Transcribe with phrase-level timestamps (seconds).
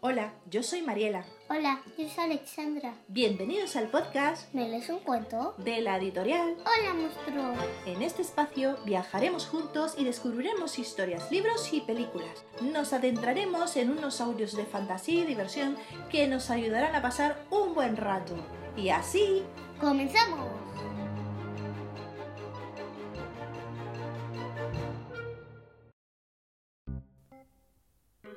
[0.00, 1.24] Hola, yo soy Mariela.
[1.50, 2.94] Hola, yo soy Alexandra.
[3.08, 5.54] Bienvenidos al podcast ¿Me lees un cuento?
[5.58, 6.56] de la editorial.
[6.60, 7.54] Hola, monstruo.
[7.84, 12.44] En este espacio viajaremos juntos y descubriremos historias, libros y películas.
[12.60, 15.76] Nos adentraremos en unos audios de fantasía y diversión
[16.10, 18.34] que nos ayudarán a pasar un buen rato.
[18.76, 19.42] Y así,
[19.80, 20.48] ¡Comenzamos!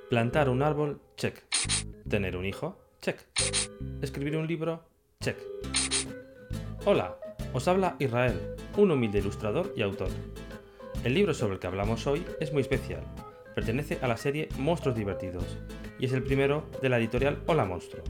[0.09, 1.50] Plantar un árbol, check.
[2.11, 3.17] Tener un hijo, check.
[4.01, 4.83] Escribir un libro,
[5.21, 5.37] check.
[6.83, 7.15] Hola,
[7.53, 8.37] os habla Israel,
[8.75, 10.09] un humilde ilustrador y autor.
[11.05, 13.01] El libro sobre el que hablamos hoy es muy especial.
[13.55, 15.57] Pertenece a la serie Monstruos Divertidos
[15.99, 18.03] y es el primero de la editorial Hola Monstruo.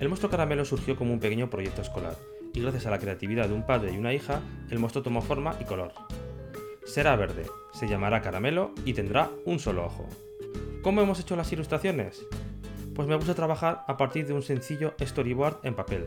[0.00, 2.16] El monstruo caramelo surgió como un pequeño proyecto escolar
[2.54, 5.58] y gracias a la creatividad de un padre y una hija, el monstruo tomó forma
[5.60, 5.92] y color.
[6.86, 7.44] Será verde,
[7.74, 10.08] se llamará caramelo y tendrá un solo ojo.
[10.80, 12.26] ¿Cómo hemos hecho las ilustraciones?
[12.94, 16.06] Pues me gusta trabajar a partir de un sencillo storyboard en papel,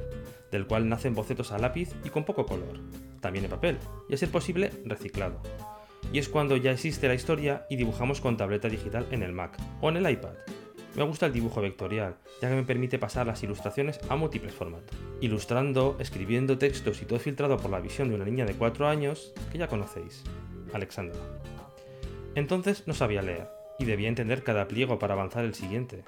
[0.51, 2.79] del cual nacen bocetos a lápiz y con poco color,
[3.19, 5.41] también en papel, y a ser posible reciclado.
[6.13, 9.57] Y es cuando ya existe la historia y dibujamos con tableta digital en el Mac
[9.81, 10.35] o en el iPad.
[10.95, 14.97] Me gusta el dibujo vectorial, ya que me permite pasar las ilustraciones a múltiples formatos.
[15.19, 19.33] Ilustrando, escribiendo textos y todo filtrado por la visión de una niña de 4 años
[19.51, 20.23] que ya conocéis,
[20.73, 21.19] Alexandra.
[22.33, 26.05] Entonces no sabía leer, y debía entender cada pliego para avanzar el siguiente.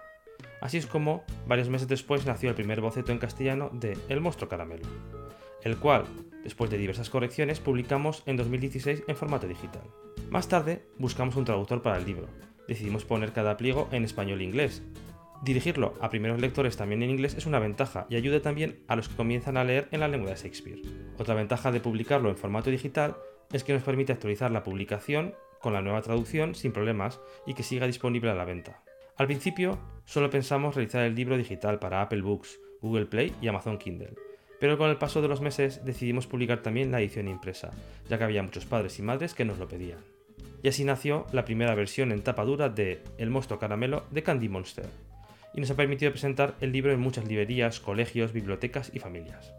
[0.62, 4.50] Así es como, varios meses después, nació el primer boceto en castellano de El monstruo
[4.50, 4.88] caramelo,
[5.64, 6.06] el cual,
[6.44, 9.84] después de diversas correcciones, publicamos en 2016 en formato digital.
[10.30, 12.28] Más tarde, buscamos un traductor para el libro.
[12.68, 14.84] Decidimos poner cada pliego en español e inglés.
[15.42, 19.08] Dirigirlo a primeros lectores también en inglés es una ventaja y ayuda también a los
[19.08, 20.82] que comienzan a leer en la lengua de Shakespeare.
[21.18, 23.16] Otra ventaja de publicarlo en formato digital
[23.54, 27.64] es que nos permite actualizar la publicación con la nueva traducción sin problemas y que
[27.64, 28.84] siga disponible a la venta.
[29.20, 33.78] Al principio, solo pensamos realizar el libro digital para Apple Books, Google Play y Amazon
[33.78, 34.14] Kindle,
[34.62, 37.72] pero con el paso de los meses decidimos publicar también la edición impresa,
[38.08, 40.00] ya que había muchos padres y madres que nos lo pedían.
[40.64, 44.48] Y así nació la primera versión en tapa dura de El monstruo caramelo de Candy
[44.48, 44.88] Monster,
[45.54, 49.54] y nos ha permitido presentar el libro en muchas librerías, colegios, bibliotecas y familias.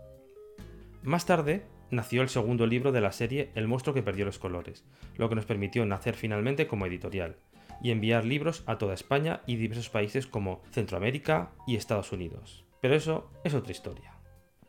[1.03, 4.87] Más tarde, nació el segundo libro de la serie El monstruo que perdió los colores,
[5.19, 7.37] lo que nos permitió nacer finalmente como editorial
[7.83, 12.65] y enviar libros a toda España y diversos países como Centroamérica y Estados Unidos.
[12.81, 14.15] Pero eso es otra historia.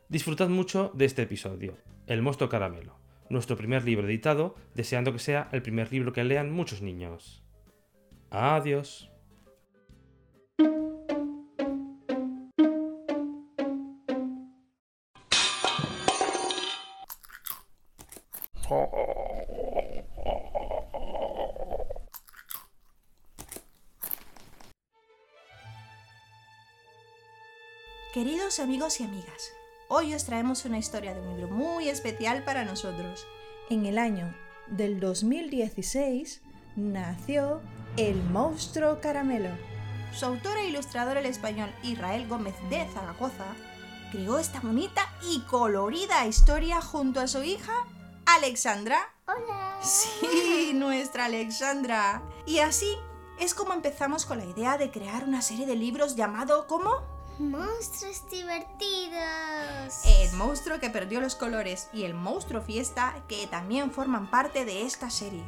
[0.09, 1.77] Disfrutad mucho de este episodio,
[2.07, 2.97] El monstruo caramelo,
[3.29, 7.43] nuestro primer libro editado, deseando que sea el primer libro que lean muchos niños.
[8.29, 9.11] Adiós.
[28.11, 29.53] Queridos amigos y amigas,
[29.87, 33.25] hoy os traemos una historia de un libro muy especial para nosotros.
[33.69, 34.35] En el año
[34.67, 36.41] del 2016
[36.75, 37.61] nació
[37.95, 39.51] El monstruo caramelo.
[40.13, 43.45] Su autor e ilustrador el español Israel Gómez de Zaragoza
[44.11, 47.87] creó esta bonita y colorida historia junto a su hija
[48.25, 48.99] Alexandra.
[49.25, 49.79] Hola.
[49.81, 52.21] Sí, nuestra Alexandra.
[52.45, 52.93] Y así
[53.39, 57.20] es como empezamos con la idea de crear una serie de libros llamado ¿cómo?
[57.41, 60.05] Monstruos divertidos.
[60.05, 64.83] El monstruo que perdió los colores y el monstruo fiesta que también forman parte de
[64.83, 65.43] esta serie.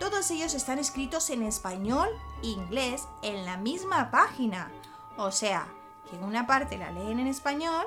[0.00, 2.08] Todos ellos están escritos en español
[2.42, 4.72] e inglés en la misma página.
[5.18, 5.68] O sea,
[6.10, 7.84] que una parte la leen en español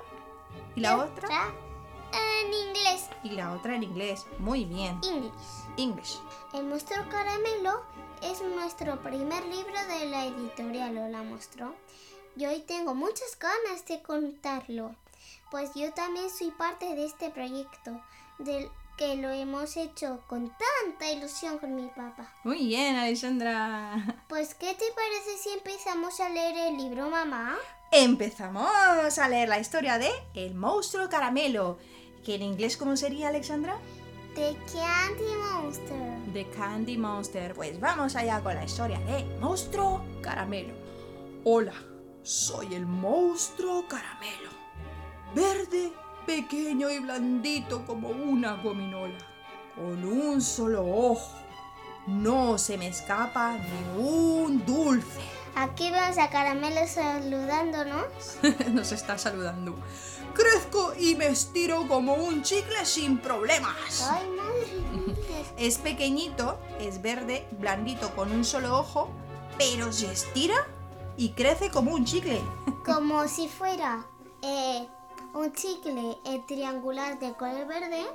[0.75, 1.51] y la otra
[2.13, 3.09] En inglés.
[3.23, 4.27] y la otra en inglés.
[4.37, 4.99] Muy bien.
[5.03, 5.31] English.
[5.77, 6.19] English.
[6.53, 7.81] El monstruo caramelo
[8.21, 11.73] es nuestro primer libro de la editorial Hola Monstruo.
[12.35, 14.95] Y hoy tengo muchas ganas de contarlo,
[15.49, 18.01] pues yo también soy parte de este proyecto,
[18.39, 22.31] del que lo hemos hecho con tanta ilusión con mi papá.
[22.43, 23.95] Muy bien, Alexandra.
[24.29, 27.57] Pues, ¿qué te parece si empezamos a leer el libro, mamá?
[27.91, 31.79] Empezamos a leer la historia de El monstruo caramelo.
[32.23, 33.77] Que en inglés, ¿cómo sería, Alexandra?
[34.35, 36.33] The Candy Monster.
[36.33, 37.53] The Candy Monster.
[37.53, 40.73] Pues vamos allá con la historia de Monstruo Caramelo.
[41.43, 41.73] Hola,
[42.23, 44.49] soy el Monstruo Caramelo.
[45.33, 45.91] Verde,
[46.25, 49.17] pequeño y blandito como una gominola.
[49.75, 51.31] Con un solo ojo.
[52.07, 55.21] No se me escapa ni un dulce.
[55.55, 58.05] Aquí vemos a Caramelo saludándonos.
[58.71, 59.75] Nos está saludando.
[60.33, 64.09] Crezco y me estiro como un chicle sin problemas.
[64.09, 65.15] Ay, madre.
[65.57, 69.11] Es pequeñito, es verde, blandito con un solo ojo,
[69.57, 70.67] pero se estira
[71.17, 72.41] y crece como un chicle.
[72.85, 74.05] Como si fuera
[74.41, 74.87] eh,
[75.33, 78.05] un chicle eh, triangular de color verde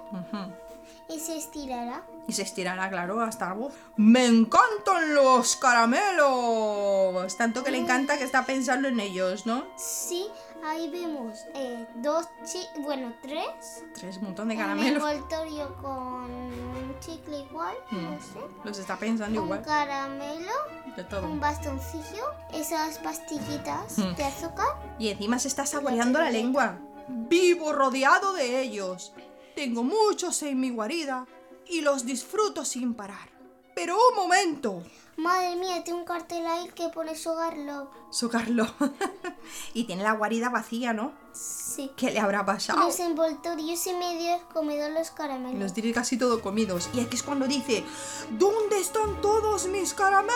[1.09, 2.05] y se estirará.
[2.29, 3.55] Y se estirará, claro, hasta...
[3.55, 3.73] ¡Uf!
[3.97, 7.37] ¡Me encantan los caramelos!
[7.37, 9.65] Tanto que le encanta que está pensando en ellos, ¿no?
[9.77, 10.27] Sí,
[10.67, 13.85] ahí vemos eh, dos chi bueno, tres.
[13.95, 15.03] Tres, un montón de Un caramelos.
[15.11, 18.21] envoltorio con un chicle igual, no Mm.
[18.21, 18.41] sé.
[18.65, 19.63] Los está pensando Un igual.
[19.63, 20.53] caramelo,
[20.97, 21.27] De todo.
[21.27, 24.15] un bastoncillo, esas pastillitas Mm.
[24.17, 24.67] de azúcar.
[24.99, 26.79] Y encima se está saboreando la lengua.
[27.09, 29.13] Vivo rodeado de ellos.
[29.55, 31.27] Tengo muchos en mi guarida
[31.67, 33.29] y los disfruto sin parar.
[33.77, 34.83] Pero un momento.
[35.19, 37.89] Madre mía, tiene un cartel ahí que pone Sugar Love.
[38.11, 38.67] Socarlo.
[39.75, 41.13] y tiene la guarida vacía, ¿no?
[41.33, 41.93] Sí.
[41.95, 42.79] ¿Qué le habrá pasado?
[42.81, 45.61] Los envoltorios y medio comido los caramelos.
[45.61, 46.89] Los tiene casi todo comidos.
[46.95, 47.85] Y aquí es cuando dice,
[48.31, 50.33] ¿dónde están todos mis caramelos?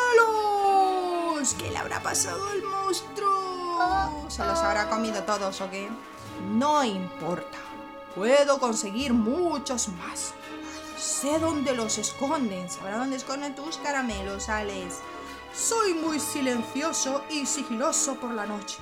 [1.58, 4.28] ¿Qué le habrá pasado al monstruo?
[4.28, 5.88] ¿Se los habrá comido todos o qué?
[6.52, 7.56] No importa.
[8.14, 10.34] Puedo conseguir muchos más.
[11.00, 12.69] Sé dónde los esconden.
[12.69, 14.99] ¿Sabrá dónde esconden tus caramelos, Alex?
[15.55, 18.76] Soy muy silencioso y sigiloso por la noche.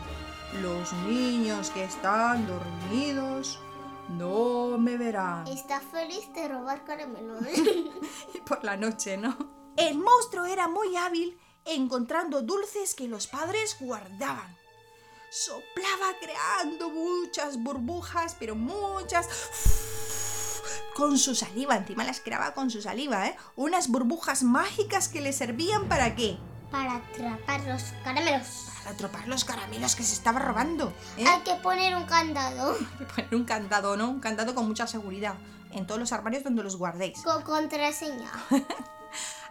[0.60, 3.60] Los niños que están dormidos
[4.08, 5.46] no me verán.
[5.46, 7.38] Está feliz de robar caramelos.
[8.34, 9.36] Y por la noche, ¿no?
[9.76, 14.56] El monstruo era muy hábil encontrando dulces que los padres guardaban.
[15.30, 19.87] Soplaba creando muchas burbujas, pero muchas.
[20.98, 23.36] Con su saliva, encima las creaba con su saliva, ¿eh?
[23.54, 26.36] Unas burbujas mágicas que le servían para qué?
[26.72, 28.66] Para atrapar los caramelos.
[28.78, 30.92] Para atrapar los caramelos que se estaba robando.
[31.16, 31.24] ¿eh?
[31.24, 34.10] Hay que poner un candado Hay que poner un candado, ¿no?
[34.10, 35.36] Un candado con mucha seguridad
[35.70, 37.22] en todos los armarios donde los guardéis.
[37.22, 38.32] con contraseña.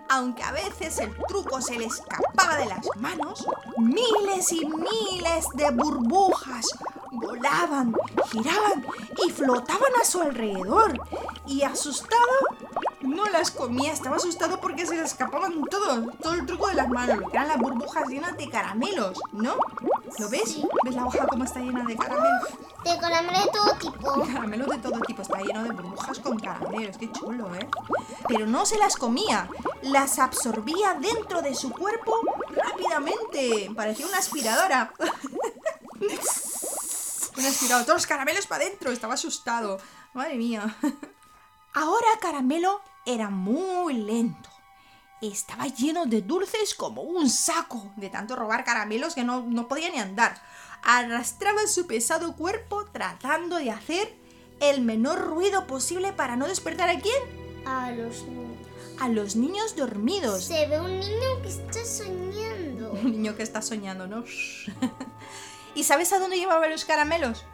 [0.10, 3.48] Aunque a veces el truco se le escapaba de las manos,
[3.78, 6.66] miles y miles de burbujas
[7.20, 7.96] volaban,
[8.32, 8.86] giraban
[9.26, 11.00] y flotaban a su alrededor.
[11.46, 12.22] Y asustado,
[13.02, 16.90] no las comía, estaba asustado porque se le escapaban todo, todo el truco de las
[16.90, 19.56] manos, que eran las burbujas llenas de caramelos, ¿no?
[20.20, 20.44] ¿Lo ves?
[20.46, 20.68] Sí.
[20.84, 22.50] ¿Ves la hoja cómo está llena de caramelos?
[22.84, 24.26] De caramelo de todo tipo.
[24.34, 27.68] Caramelos de todo tipo, está lleno de burbujas con caramelos, qué chulo, ¿eh?
[28.28, 29.50] Pero no se las comía,
[29.82, 32.14] las absorbía dentro de su cuerpo
[32.56, 33.72] rápidamente.
[33.76, 34.94] Parecía una aspiradora.
[37.46, 39.80] aspiradora, todos los caramelos para adentro, estaba asustado.
[40.14, 40.76] Madre mía.
[41.74, 44.50] Ahora Caramelo era muy lento.
[45.22, 49.90] Estaba lleno de dulces como un saco, de tanto robar caramelos que no, no podía
[49.90, 50.42] ni andar.
[50.84, 54.16] Arrastraba su pesado cuerpo tratando de hacer
[54.60, 57.64] el menor ruido posible para no despertar a quién?
[57.66, 58.58] A los niños.
[59.00, 60.46] A los niños dormidos.
[60.46, 62.92] Se ve un niño que está soñando.
[63.04, 64.24] Un niño que está soñando, ¿no?
[65.78, 67.46] ¿Y sabes a dónde llevaba los caramelos?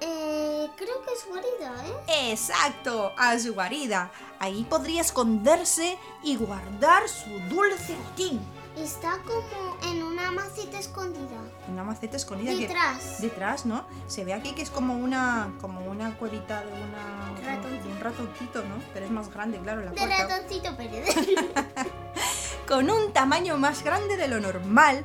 [0.00, 2.30] Eh, creo que es guarida, ¿eh?
[2.32, 4.10] Exacto, a su guarida.
[4.38, 8.40] Ahí podría esconderse y guardar su dulce botín.
[8.74, 11.36] Está como en una maceta escondida.
[11.68, 13.20] Una maceta escondida que- Detrás.
[13.20, 13.84] detrás, ¿no?
[14.06, 17.88] Se ve aquí que es como una como una cuevita de una Ratoncito.
[17.90, 18.76] un ratoncito, ¿no?
[18.94, 20.26] Pero es más grande, claro, la De puerta.
[20.26, 21.06] ratoncito Pérez.
[22.66, 25.04] Con un tamaño más grande de lo normal,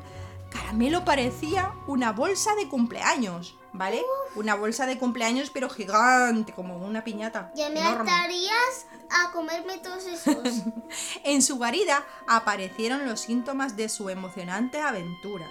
[0.54, 4.04] Caramelo parecía una bolsa de cumpleaños, ¿vale?
[4.36, 7.52] Una bolsa de cumpleaños pero gigante, como una piñata.
[7.56, 8.12] ya me enorme.
[8.12, 10.38] hartarías a comerme todos esos.
[11.24, 15.48] En su guarida aparecieron los síntomas de su emocionante aventura.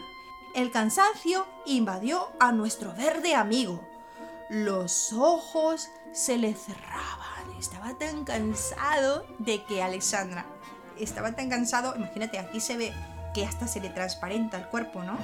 [0.54, 3.80] El cansancio invadió a nuestro verde amigo.
[4.50, 7.50] Los ojos se le cerraban.
[7.59, 10.44] Estaba tan cansado de que Alexandra
[10.99, 11.94] estaba tan cansado.
[11.97, 12.92] Imagínate, aquí se ve
[13.34, 15.18] que hasta se le transparenta el cuerpo, ¿no?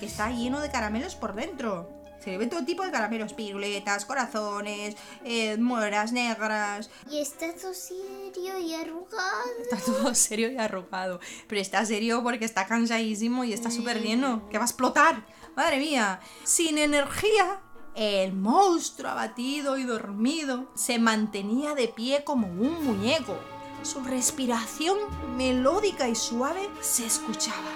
[0.00, 1.98] Que está lleno de caramelos por dentro.
[2.20, 7.72] Se le ve todo tipo de caramelos, piruletas, corazones, eh, moras negras, y está todo
[7.72, 9.50] serio y arrugado.
[9.60, 11.20] Está todo serio y arrugado.
[11.46, 14.48] Pero está serio porque está cansadísimo y está súper lleno.
[14.48, 15.24] Que va a explotar.
[15.56, 16.20] Madre mía.
[16.44, 17.60] Sin energía,
[17.94, 23.38] el monstruo abatido y dormido se mantenía de pie como un muñeco.
[23.82, 24.98] Su respiración
[25.36, 27.70] melódica y suave se escuchaba.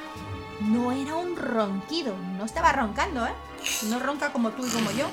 [0.60, 3.32] No era un ronquido, no estaba roncando, ¿eh?
[3.88, 5.06] No ronca como tú y como yo.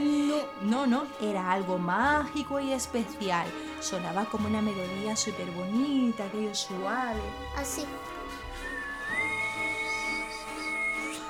[0.00, 0.40] No.
[0.62, 3.46] No, no, era algo mágico y especial.
[3.80, 7.22] Sonaba como una melodía súper bonita, aquello suave.
[7.56, 7.84] Así.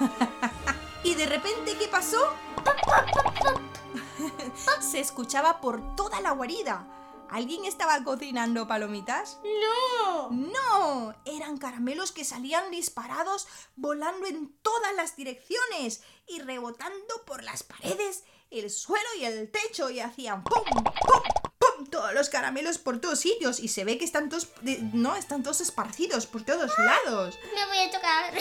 [1.02, 2.18] Y de repente, ¿qué pasó?
[4.80, 6.86] Se escuchaba por toda la guarida.
[7.30, 9.38] ¿Alguien estaba cocinando palomitas?
[9.44, 10.30] ¡No!
[10.30, 11.14] ¡No!
[11.24, 13.46] Eran caramelos que salían disparados,
[13.76, 19.90] volando en todas las direcciones y rebotando por las paredes, el suelo y el techo
[19.90, 20.64] y hacían ¡pum!
[20.64, 20.82] ¡pum!
[20.84, 21.86] ¡pum!
[21.88, 24.48] Todos los caramelos por todos sitios y se ve que están todos,
[24.92, 27.38] no, están todos esparcidos por todos lados.
[27.54, 28.34] Me voy a tocar.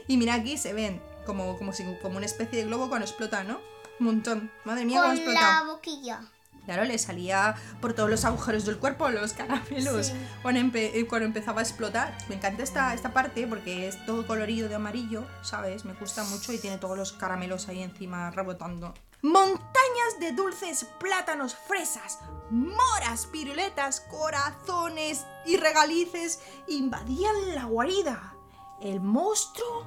[0.08, 3.42] Y mira aquí se ven como, como, si, como una especie de globo cuando explota,
[3.44, 3.60] ¿no?
[3.98, 4.52] Un montón.
[4.64, 5.40] Madre mía, cómo Con explota.
[5.40, 6.20] la boquilla.
[6.64, 10.12] Claro, le salía por todos los agujeros del cuerpo los caramelos Sí.
[10.42, 12.16] cuando, empe- eh, cuando empezaba a explotar.
[12.28, 15.84] Me encanta esta, esta parte porque es todo colorido de amarillo, ¿sabes?
[15.84, 18.94] Me gusta mucho y tiene todos los caramelos ahí encima rebotando.
[19.22, 22.18] Montañas de dulces plátanos, fresas,
[22.50, 28.34] moras, piruletas, corazones y regalices invadían la guarida.
[28.80, 29.86] El monstruo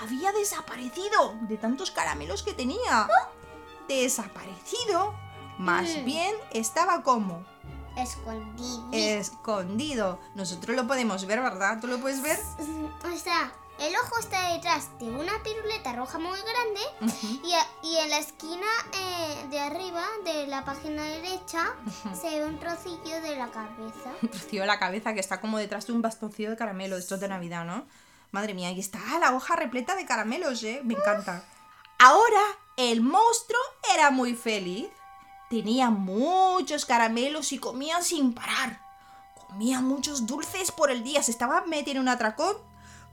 [0.00, 3.06] había desaparecido de tantos caramelos que tenía.
[3.88, 5.14] Desaparecido.
[5.60, 6.04] Más Mm.
[6.06, 7.44] bien estaba como
[7.96, 8.88] Escondidito.
[8.92, 10.18] escondido.
[10.34, 11.78] Nosotros lo podemos ver, ¿verdad?
[11.80, 12.38] ¿Tú lo puedes ver?
[13.04, 16.80] O sea, el ojo está detrás de una piruleta roja muy grande
[17.44, 21.74] y, a- y en la esquina eh, de arriba de la página derecha
[22.18, 24.12] se ve un trocillo de la cabeza.
[24.22, 27.02] Un trocillo de la cabeza que está como detrás de un bastoncillo de caramelo, de
[27.02, 27.84] estos de Navidad, ¿no?
[28.32, 30.80] Madre mía, y está la hoja repleta de caramelos, ¿eh?
[30.84, 31.44] Me encanta.
[31.98, 32.40] Ahora,
[32.76, 33.60] el monstruo
[33.94, 34.88] era muy feliz.
[35.50, 38.80] Tenía muchos caramelos y comía sin parar.
[39.34, 41.24] Comía muchos dulces por el día.
[41.24, 42.56] Se estaba metiendo en un atracón.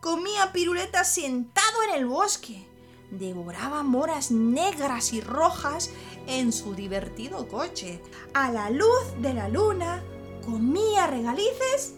[0.01, 2.69] Comía piruletas sentado en el bosque.
[3.09, 5.89] Devoraba moras negras y rojas
[6.27, 8.03] en su divertido coche.
[8.35, 10.03] A la luz de la luna,
[10.45, 11.95] comía regalices.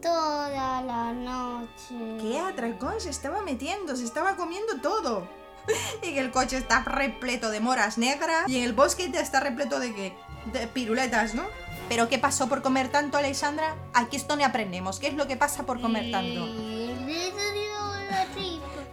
[0.00, 2.16] Toda la noche.
[2.18, 3.94] ¿Qué atracón se estaba metiendo?
[3.94, 5.41] Se estaba comiendo todo.
[6.02, 9.78] Y que el coche está repleto de moras negras y en el bosque está repleto
[9.78, 10.16] de qué?
[10.52, 11.44] De piruletas, ¿no?
[11.88, 13.76] Pero ¿qué pasó por comer tanto, Alexandra?
[13.94, 14.98] Aquí esto no aprendemos.
[14.98, 16.48] ¿Qué es lo que pasa por comer tanto?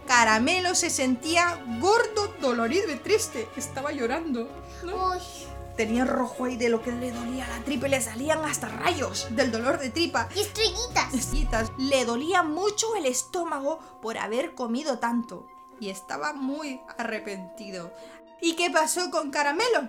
[0.06, 3.48] Caramelo se sentía gordo, dolorido y triste.
[3.56, 4.48] Estaba llorando.
[4.84, 5.12] ¿no?
[5.76, 9.28] Tenía rojo ahí de lo que le dolía la tripa y le salían hasta rayos
[9.30, 10.28] del dolor de tripa.
[10.34, 11.14] y estrellitas.
[11.14, 11.72] Estrellitas.
[11.78, 15.46] Le dolía mucho el estómago por haber comido tanto.
[15.80, 17.92] Y estaba muy arrepentido.
[18.40, 19.88] ¿Y qué pasó con Caramelo?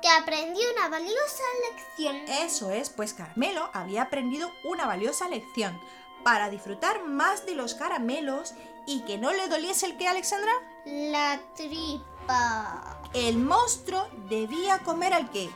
[0.00, 2.16] Que aprendió una valiosa lección.
[2.46, 5.78] Eso es, pues Caramelo había aprendido una valiosa lección.
[6.24, 8.54] Para disfrutar más de los caramelos
[8.86, 10.52] y que no le doliese el que, Alexandra,
[10.86, 13.00] La tripa.
[13.12, 15.50] el monstruo debía comer al que.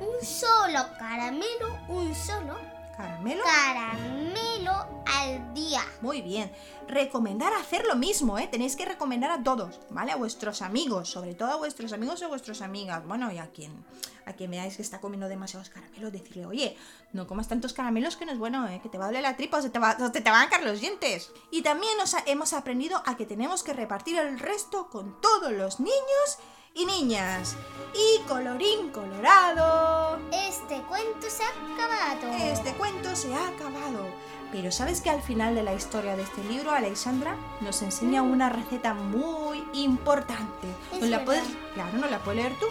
[0.00, 2.56] Un solo caramelo, un solo
[3.02, 3.42] Caramelo.
[3.44, 4.72] caramelo
[5.06, 5.82] al día.
[6.00, 6.50] Muy bien.
[6.88, 8.48] Recomendar hacer lo mismo, ¿eh?
[8.50, 10.12] Tenéis que recomendar a todos, ¿vale?
[10.12, 13.06] A vuestros amigos, sobre todo a vuestros amigos o vuestras amigas.
[13.06, 13.84] Bueno, y a quien,
[14.26, 16.76] a quien veáis que está comiendo demasiados caramelos, decirle, oye,
[17.12, 18.80] no comas tantos caramelos que no es bueno, ¿eh?
[18.82, 20.46] Que te va a doler la tripa o se te, va, o te, te van
[20.46, 21.30] a caer los dientes.
[21.50, 25.52] Y también nos ha- hemos aprendido a que tenemos que repartir el resto con todos
[25.52, 26.38] los niños
[26.74, 27.56] y niñas.
[27.94, 30.18] Y colorín colorado.
[30.32, 32.32] Este cuento se ha acabado.
[32.52, 34.06] Este cuento se ha acabado.
[34.52, 38.48] Pero ¿sabes que al final de la historia de este libro, Alexandra nos enseña una
[38.48, 40.68] receta muy importante?
[40.92, 41.24] Es ¿Nos la verdad.
[41.24, 42.66] puedes, claro, ¿nos la puedes leer tú?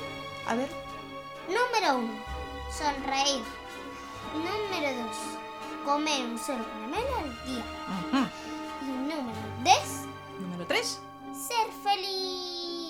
[0.48, 0.70] A ver.
[1.48, 2.13] Número 1.
[2.72, 3.44] Sonreír.
[4.34, 5.15] Número 2.
[5.86, 7.63] Comer un solo caramelo al día.
[8.82, 9.24] Y número
[9.63, 9.79] 3.
[10.39, 11.00] Número 3.
[11.34, 12.28] Ser feliz.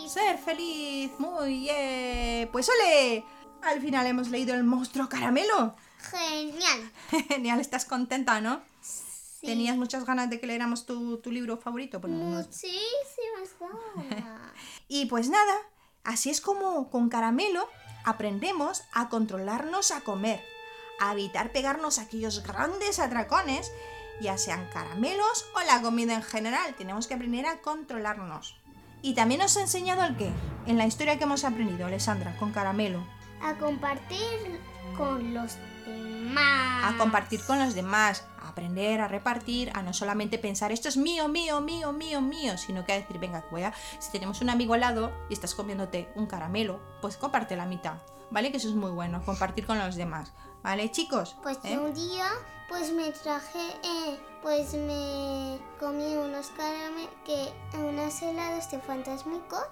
[0.09, 1.11] Ser feliz.
[1.19, 2.49] Muy bien.
[2.51, 3.23] Pues ole.
[3.61, 5.75] Al final hemos leído El monstruo caramelo.
[5.99, 6.91] Genial.
[7.27, 8.61] Genial, estás contenta, ¿no?
[8.81, 9.45] Sí.
[9.45, 11.99] ¿Tenías muchas ganas de que leéramos tu, tu libro favorito?
[11.99, 14.53] Bueno, Muchísimas ganas.
[14.87, 15.55] Y pues nada,
[16.03, 17.69] así es como con caramelo
[18.03, 20.41] aprendemos a controlarnos a comer,
[20.99, 23.71] a evitar pegarnos a aquellos grandes atracones,
[24.19, 26.73] ya sean caramelos o la comida en general.
[26.75, 28.59] Tenemos que aprender a controlarnos.
[29.01, 30.31] Y también nos ha enseñado el qué,
[30.65, 33.03] en la historia que hemos aprendido, Alessandra, con caramelo.
[33.41, 34.59] A compartir
[34.97, 36.83] con los demás.
[36.83, 40.97] A compartir con los demás, a aprender a repartir, a no solamente pensar esto es
[40.97, 44.49] mío, mío, mío, mío, mío, sino que a decir, venga, voy a, si tenemos un
[44.49, 47.99] amigo al lado y estás comiéndote un caramelo, pues comparte la mitad,
[48.31, 48.51] ¿vale?
[48.51, 51.37] Que eso es muy bueno, compartir con los demás, ¿vale, chicos?
[51.41, 51.77] Pues ¿Eh?
[51.77, 52.27] un día,
[52.67, 59.67] pues me traje, eh, pues me comí unos caramelos, que unos helados de fantasmicos.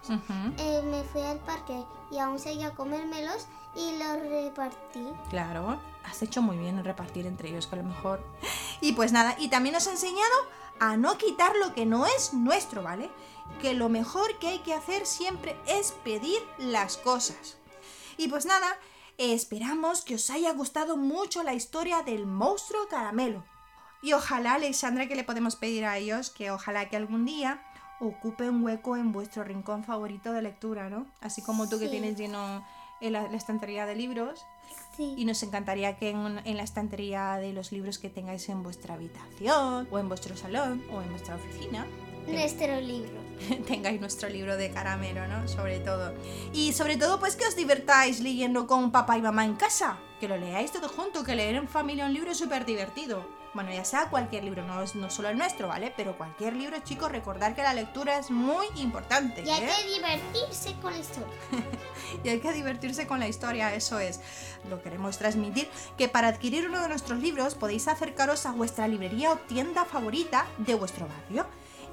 [0.58, 5.08] Eh, me fui al parque y aún seguía a comérmelos y los repartí.
[5.30, 8.22] Claro, has hecho muy bien en repartir entre ellos, que a lo mejor...
[8.82, 10.36] Y pues nada, y también nos ha enseñado
[10.80, 13.10] a no quitar lo que no es nuestro, ¿vale?
[13.62, 17.58] Que lo mejor que hay que hacer siempre es pedir las cosas.
[18.18, 18.68] Y pues nada,
[19.18, 23.44] esperamos que os haya gustado mucho la historia del monstruo caramelo.
[24.02, 27.62] Y ojalá, Alexandra, que le podemos pedir a ellos que ojalá que algún día
[28.00, 31.08] ocupe un hueco en vuestro rincón favorito de lectura, ¿no?
[31.22, 32.64] Así como tú que tienes lleno
[33.02, 34.46] en la, la estantería de libros.
[34.96, 35.14] Sí.
[35.18, 38.96] Y nos encantaría que en, en la estantería de los libros que tengáis en vuestra
[38.96, 41.86] habitación, o en vuestro salón, o en vuestra oficina,
[42.28, 43.22] Nuestro libro.
[43.68, 45.48] tengáis nuestro libro de caramelo, ¿no?
[45.48, 46.14] Sobre todo.
[46.54, 49.98] Y sobre todo, pues que os divertáis leyendo con papá y mamá en casa.
[50.20, 53.26] Que lo leáis todo junto, que leer en familia un libro es súper divertido.
[53.54, 55.94] Bueno, ya sea cualquier libro, no, es, no solo el nuestro, ¿vale?
[55.96, 59.42] Pero cualquier libro, chicos, recordar que la lectura es muy importante.
[59.42, 59.70] Y hay ¿eh?
[59.76, 61.34] que divertirse con la historia.
[62.24, 64.20] y hay que divertirse con la historia, eso es.
[64.70, 69.32] Lo queremos transmitir, que para adquirir uno de nuestros libros podéis acercaros a vuestra librería
[69.32, 71.46] o tienda favorita de vuestro barrio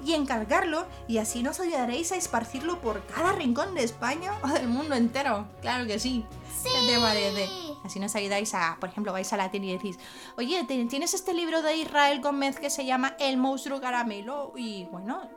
[0.03, 4.67] y encargarlo y así nos ayudaréis a esparcirlo por cada rincón de España o del
[4.67, 5.47] mundo entero.
[5.61, 6.25] Claro que sí.
[6.63, 7.47] ¿Qué te parece?
[7.83, 9.99] Así nos ayudáis a, por ejemplo, vais a la tienda y decís,
[10.37, 14.51] oye, ¿te- ¿tienes este libro de Israel Gómez que se llama El monstruo caramelo?
[14.55, 15.29] Y bueno,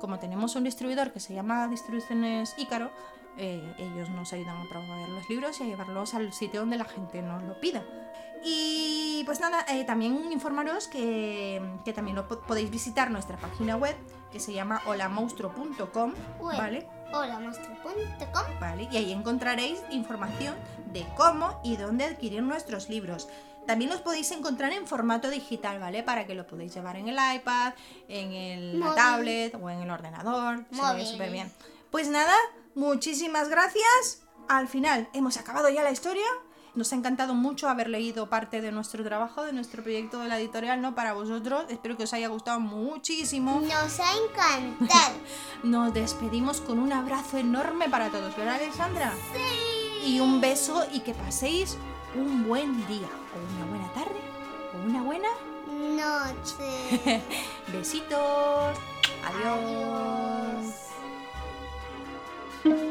[0.00, 2.90] como tenemos un distribuidor que se llama Distribuciones Ícaro,
[3.36, 6.84] eh, ellos nos ayudan a promover los libros y a llevarlos al sitio donde la
[6.86, 7.84] gente nos lo pida.
[8.42, 13.76] Y pues nada, eh, también informaros que, que también lo po- podéis visitar nuestra página
[13.76, 13.96] web
[14.32, 16.14] que se llama holamonstruo.com.
[16.40, 16.86] ¿vale?
[17.12, 18.60] Hola, monstruo.com.
[18.60, 18.88] ¿vale?
[18.90, 20.54] Y ahí encontraréis información
[20.92, 23.28] de cómo y dónde adquirir nuestros libros.
[23.66, 26.02] También los podéis encontrar en formato digital, ¿vale?
[26.02, 27.74] Para que lo podáis llevar en el iPad,
[28.08, 30.64] en el la tablet o en el ordenador.
[30.70, 31.06] Se ve Móvil.
[31.06, 31.52] súper bien.
[31.90, 32.34] Pues nada,
[32.74, 34.22] muchísimas gracias.
[34.48, 36.24] Al final hemos acabado ya la historia.
[36.74, 40.38] Nos ha encantado mucho haber leído parte de nuestro trabajo, de nuestro proyecto de la
[40.38, 40.94] editorial, ¿no?
[40.94, 41.64] Para vosotros.
[41.68, 43.60] Espero que os haya gustado muchísimo.
[43.60, 45.14] Nos ha encantado.
[45.62, 49.12] Nos despedimos con un abrazo enorme para todos, ¿verdad, Alexandra?
[49.34, 50.12] Sí.
[50.12, 51.76] Y un beso y que paséis
[52.14, 54.20] un buen día, o una buena tarde,
[54.74, 55.28] o una buena.
[55.70, 57.22] Noche.
[57.72, 58.76] Besitos.
[59.24, 60.74] Adiós.
[62.64, 62.80] Adiós.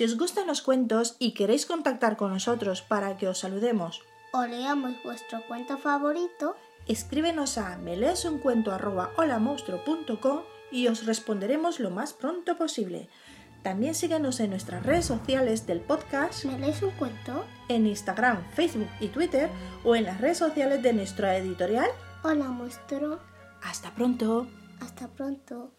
[0.00, 4.00] Si os gustan los cuentos y queréis contactar con nosotros para que os saludemos,
[4.32, 6.56] O leamos vuestro cuento favorito.
[6.86, 10.40] escríbenos a meleesuncuento@holamonstruo.com
[10.72, 13.10] y os responderemos lo más pronto posible.
[13.62, 17.44] También síguenos en nuestras redes sociales del podcast, ¿Me lees un cuento?
[17.68, 19.50] en Instagram, Facebook y Twitter
[19.84, 21.90] o en las redes sociales de nuestra editorial.
[22.22, 23.18] Hola, monstruo.
[23.62, 24.46] Hasta pronto.
[24.80, 25.72] Hasta pronto.